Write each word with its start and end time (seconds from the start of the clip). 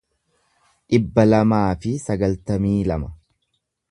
dhibba 0.93 1.25
lamaa 1.33 1.67
fi 1.85 1.93
sagaltamii 2.07 2.75
lama 2.93 3.13